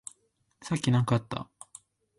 [0.63, 1.47] さっき何かあった？